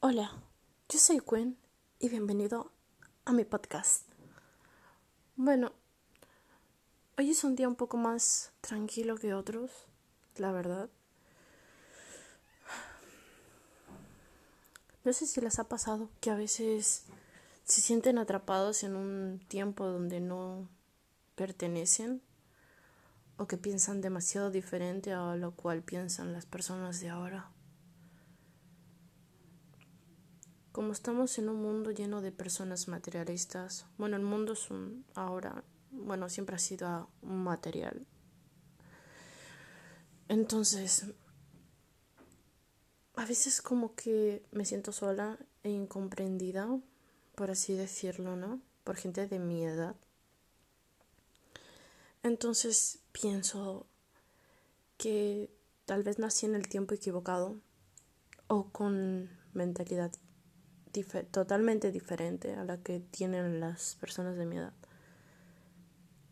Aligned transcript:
Hola, 0.00 0.30
yo 0.88 1.00
soy 1.00 1.18
Gwen 1.18 1.58
y 1.98 2.08
bienvenido 2.08 2.70
a 3.24 3.32
mi 3.32 3.44
podcast. 3.44 4.04
Bueno, 5.34 5.72
hoy 7.18 7.32
es 7.32 7.42
un 7.42 7.56
día 7.56 7.66
un 7.66 7.74
poco 7.74 7.96
más 7.96 8.52
tranquilo 8.60 9.16
que 9.16 9.34
otros, 9.34 9.72
la 10.36 10.52
verdad. 10.52 10.88
No 15.02 15.12
sé 15.12 15.26
si 15.26 15.40
les 15.40 15.58
ha 15.58 15.64
pasado 15.64 16.08
que 16.20 16.30
a 16.30 16.36
veces 16.36 17.02
se 17.64 17.80
sienten 17.80 18.18
atrapados 18.18 18.84
en 18.84 18.94
un 18.94 19.40
tiempo 19.48 19.84
donde 19.84 20.20
no 20.20 20.68
pertenecen 21.34 22.22
o 23.36 23.48
que 23.48 23.56
piensan 23.56 24.00
demasiado 24.00 24.52
diferente 24.52 25.12
a 25.12 25.34
lo 25.34 25.56
cual 25.56 25.82
piensan 25.82 26.32
las 26.32 26.46
personas 26.46 27.00
de 27.00 27.08
ahora. 27.08 27.50
Como 30.78 30.92
estamos 30.92 31.36
en 31.38 31.48
un 31.48 31.60
mundo 31.60 31.90
lleno 31.90 32.22
de 32.22 32.30
personas 32.30 32.86
materialistas, 32.86 33.84
bueno, 33.96 34.14
el 34.14 34.22
mundo 34.22 34.52
es 34.52 34.70
un 34.70 35.04
ahora, 35.16 35.64
bueno, 35.90 36.28
siempre 36.28 36.54
ha 36.54 36.60
sido 36.60 37.10
material. 37.20 38.06
Entonces, 40.28 41.06
a 43.16 43.26
veces 43.26 43.60
como 43.60 43.96
que 43.96 44.44
me 44.52 44.64
siento 44.64 44.92
sola 44.92 45.36
e 45.64 45.70
incomprendida, 45.70 46.68
por 47.34 47.50
así 47.50 47.72
decirlo, 47.72 48.36
¿no? 48.36 48.60
Por 48.84 48.94
gente 48.94 49.26
de 49.26 49.40
mi 49.40 49.66
edad. 49.66 49.96
Entonces 52.22 53.00
pienso 53.10 53.84
que 54.96 55.50
tal 55.86 56.04
vez 56.04 56.20
nací 56.20 56.46
en 56.46 56.54
el 56.54 56.68
tiempo 56.68 56.94
equivocado 56.94 57.56
o 58.46 58.68
con 58.70 59.28
mentalidad 59.54 60.12
totalmente 61.30 61.92
diferente 61.92 62.54
a 62.54 62.64
la 62.64 62.78
que 62.78 63.00
tienen 63.00 63.60
las 63.60 63.96
personas 63.96 64.36
de 64.36 64.46
mi 64.46 64.56
edad. 64.56 64.72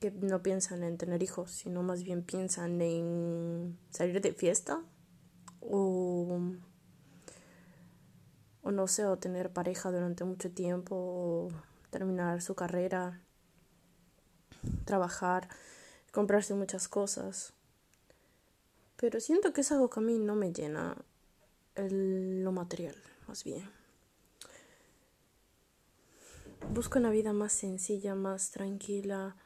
Que 0.00 0.10
no 0.10 0.42
piensan 0.42 0.82
en 0.82 0.98
tener 0.98 1.22
hijos, 1.22 1.50
sino 1.50 1.82
más 1.82 2.02
bien 2.02 2.22
piensan 2.22 2.80
en 2.80 3.78
salir 3.90 4.20
de 4.20 4.32
fiesta 4.32 4.82
o, 5.60 6.40
o 8.62 8.70
no 8.70 8.86
sé, 8.88 9.06
o 9.06 9.16
tener 9.16 9.52
pareja 9.52 9.90
durante 9.90 10.24
mucho 10.24 10.50
tiempo, 10.50 10.96
o 10.96 11.48
terminar 11.90 12.42
su 12.42 12.54
carrera, 12.54 13.22
trabajar, 14.84 15.48
comprarse 16.12 16.54
muchas 16.54 16.88
cosas. 16.88 17.52
Pero 18.96 19.20
siento 19.20 19.52
que 19.52 19.60
es 19.60 19.72
algo 19.72 19.90
que 19.90 20.00
a 20.00 20.02
mí 20.02 20.18
no 20.18 20.34
me 20.34 20.52
llena 20.52 20.96
lo 21.76 22.52
material, 22.52 22.96
más 23.28 23.44
bien. 23.44 23.85
Busco 26.62 26.98
una 26.98 27.10
vida 27.10 27.32
más 27.32 27.52
sencilla, 27.52 28.14
más 28.14 28.50
tranquila, 28.50 29.36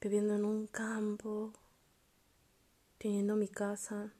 viviendo 0.00 0.36
en 0.36 0.44
un 0.44 0.66
campo, 0.66 1.52
teniendo 2.98 3.34
mi 3.34 3.48
casa, 3.48 4.12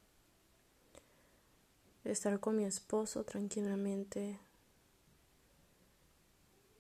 estar 2.05 2.41
con 2.41 2.57
mi 2.57 2.65
esposo 2.65 3.25
tranquilamente 3.25 4.39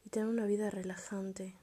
y 0.04 0.10
tener 0.10 0.28
una 0.28 0.46
vida 0.46 0.70
relajante. 0.70 1.54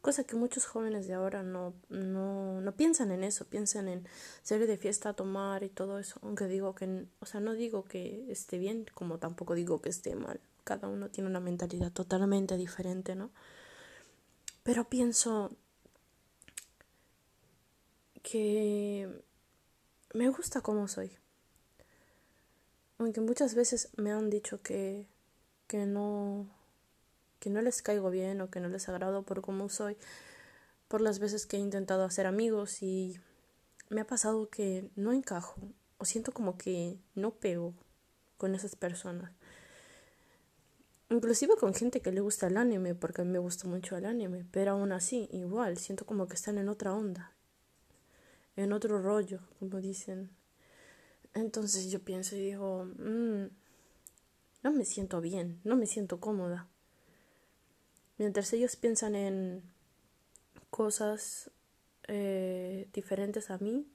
Cosa 0.00 0.24
que 0.24 0.36
muchos 0.36 0.66
jóvenes 0.66 1.06
de 1.06 1.14
ahora 1.14 1.42
no, 1.42 1.72
no, 1.88 2.60
no 2.60 2.72
piensan 2.72 3.10
en 3.10 3.24
eso, 3.24 3.46
piensan 3.46 3.88
en 3.88 4.06
salir 4.42 4.66
de 4.66 4.76
fiesta, 4.76 5.14
tomar 5.14 5.64
y 5.64 5.70
todo 5.70 5.98
eso. 5.98 6.20
Aunque 6.22 6.46
digo 6.46 6.74
que, 6.74 7.06
o 7.20 7.26
sea, 7.26 7.40
no 7.40 7.54
digo 7.54 7.84
que 7.84 8.30
esté 8.30 8.58
bien, 8.58 8.86
como 8.94 9.18
tampoco 9.18 9.54
digo 9.54 9.80
que 9.80 9.88
esté 9.88 10.14
mal 10.14 10.40
cada 10.64 10.88
uno 10.88 11.10
tiene 11.10 11.30
una 11.30 11.40
mentalidad 11.40 11.92
totalmente 11.92 12.56
diferente, 12.56 13.14
¿no? 13.14 13.30
Pero 14.62 14.88
pienso 14.88 15.56
que 18.22 19.08
me 20.14 20.28
gusta 20.30 20.62
como 20.62 20.88
soy. 20.88 21.12
Aunque 22.98 23.20
muchas 23.20 23.54
veces 23.54 23.90
me 23.96 24.10
han 24.10 24.30
dicho 24.30 24.62
que, 24.62 25.06
que 25.66 25.84
no 25.86 26.48
que 27.44 27.50
no 27.50 27.60
les 27.60 27.82
caigo 27.82 28.08
bien 28.08 28.40
o 28.40 28.48
que 28.48 28.58
no 28.58 28.68
les 28.68 28.88
agrado 28.88 29.22
por 29.22 29.42
cómo 29.42 29.68
soy, 29.68 29.98
por 30.88 31.02
las 31.02 31.18
veces 31.18 31.44
que 31.44 31.58
he 31.58 31.60
intentado 31.60 32.04
hacer 32.04 32.26
amigos 32.26 32.82
y 32.82 33.20
me 33.90 34.00
ha 34.00 34.06
pasado 34.06 34.48
que 34.48 34.88
no 34.96 35.12
encajo 35.12 35.60
o 35.98 36.06
siento 36.06 36.32
como 36.32 36.56
que 36.56 36.96
no 37.14 37.32
pego 37.32 37.74
con 38.38 38.54
esas 38.54 38.76
personas. 38.76 39.30
Inclusive 41.10 41.54
con 41.56 41.74
gente 41.74 42.00
que 42.00 42.12
le 42.12 42.20
gusta 42.20 42.46
el 42.46 42.56
anime, 42.56 42.94
porque 42.94 43.22
a 43.22 43.24
mí 43.24 43.30
me 43.30 43.38
gusta 43.38 43.68
mucho 43.68 43.96
el 43.96 44.06
anime, 44.06 44.46
pero 44.50 44.72
aún 44.72 44.92
así, 44.92 45.28
igual, 45.32 45.76
siento 45.76 46.06
como 46.06 46.26
que 46.26 46.34
están 46.34 46.56
en 46.58 46.68
otra 46.68 46.94
onda, 46.94 47.32
en 48.56 48.72
otro 48.72 49.00
rollo, 49.00 49.40
como 49.58 49.80
dicen. 49.80 50.30
Entonces 51.34 51.90
yo 51.90 52.00
pienso 52.00 52.36
y 52.36 52.40
digo, 52.40 52.84
mm, 52.84 53.44
no 54.62 54.72
me 54.72 54.84
siento 54.84 55.20
bien, 55.20 55.60
no 55.64 55.76
me 55.76 55.86
siento 55.86 56.20
cómoda. 56.20 56.68
Mientras 58.16 58.52
ellos 58.52 58.76
piensan 58.76 59.14
en 59.14 59.62
cosas 60.70 61.50
eh, 62.08 62.88
diferentes 62.92 63.50
a 63.50 63.58
mí, 63.58 63.86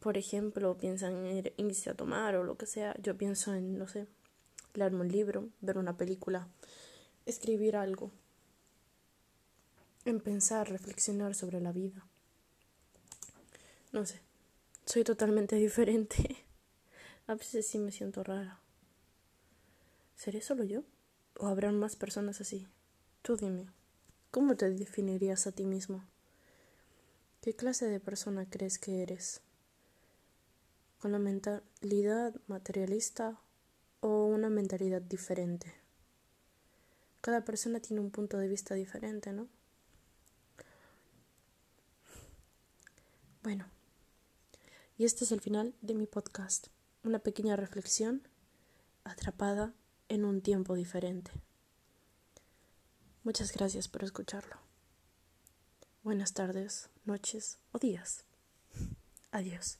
por 0.00 0.16
ejemplo, 0.16 0.76
piensan 0.76 1.26
en 1.26 1.52
irse 1.56 1.90
a 1.90 1.94
tomar 1.94 2.36
o 2.36 2.44
lo 2.44 2.56
que 2.56 2.66
sea, 2.66 2.94
yo 3.00 3.16
pienso 3.16 3.54
en, 3.54 3.78
no 3.78 3.88
sé, 3.88 4.06
leerme 4.78 5.00
un 5.00 5.08
libro, 5.08 5.48
ver 5.60 5.76
una 5.76 5.96
película, 5.96 6.48
escribir 7.26 7.76
algo, 7.76 8.10
en 10.04 10.20
pensar, 10.20 10.70
reflexionar 10.70 11.34
sobre 11.34 11.60
la 11.60 11.72
vida. 11.72 12.06
No 13.92 14.06
sé, 14.06 14.20
soy 14.86 15.04
totalmente 15.04 15.56
diferente. 15.66 16.36
A 17.26 17.34
veces 17.34 17.66
sí 17.66 17.78
me 17.78 17.92
siento 17.92 18.24
rara. 18.24 18.58
¿Seré 20.16 20.40
solo 20.40 20.64
yo? 20.64 20.82
¿O 21.38 21.46
habrán 21.46 21.78
más 21.78 21.94
personas 21.94 22.40
así? 22.40 22.66
Tú 23.22 23.36
dime, 23.36 23.66
¿cómo 24.30 24.56
te 24.56 24.70
definirías 24.70 25.46
a 25.46 25.52
ti 25.52 25.64
mismo? 25.64 26.04
¿Qué 27.42 27.54
clase 27.54 27.86
de 27.86 28.00
persona 28.00 28.46
crees 28.48 28.78
que 28.78 29.02
eres? 29.02 29.42
¿Con 31.00 31.12
la 31.12 31.18
mentalidad 31.18 32.34
materialista 32.48 33.38
o 34.00 34.26
una 34.26 34.50
mentalidad 34.50 35.02
diferente. 35.02 35.74
Cada 37.20 37.44
persona 37.44 37.80
tiene 37.80 38.00
un 38.00 38.10
punto 38.10 38.38
de 38.38 38.48
vista 38.48 38.74
diferente, 38.74 39.32
¿no? 39.32 39.48
Bueno, 43.42 43.66
y 44.96 45.04
este 45.04 45.24
es 45.24 45.32
el 45.32 45.40
final 45.40 45.74
de 45.80 45.94
mi 45.94 46.06
podcast. 46.06 46.68
Una 47.04 47.18
pequeña 47.20 47.56
reflexión 47.56 48.22
atrapada 49.04 49.74
en 50.08 50.24
un 50.24 50.42
tiempo 50.42 50.74
diferente. 50.74 51.30
Muchas 53.24 53.52
gracias 53.52 53.88
por 53.88 54.04
escucharlo. 54.04 54.56
Buenas 56.02 56.32
tardes, 56.32 56.90
noches 57.04 57.58
o 57.72 57.78
días. 57.78 58.24
Adiós. 59.30 59.78